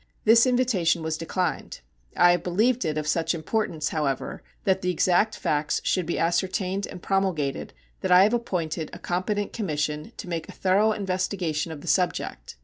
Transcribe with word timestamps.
This 0.25 0.47
invitation 0.47 1.03
was 1.03 1.15
declined. 1.15 1.81
I 2.17 2.31
have 2.31 2.41
believed 2.41 2.85
it 2.85 2.97
of 2.97 3.05
such 3.07 3.35
importance, 3.35 3.89
however, 3.89 4.41
that 4.63 4.81
the 4.81 4.89
exact 4.89 5.35
facts 5.37 5.79
should 5.83 6.07
be 6.07 6.17
ascertained 6.17 6.87
and 6.87 7.03
promulgated 7.03 7.71
that 7.99 8.11
I 8.11 8.23
have 8.23 8.33
appointed 8.33 8.89
a 8.93 8.97
competent 8.97 9.53
commission 9.53 10.11
to 10.17 10.27
make 10.27 10.49
a 10.49 10.53
thorough 10.53 10.91
investigation 10.91 11.71
of 11.71 11.81
the 11.81 11.87
subject. 11.87 12.55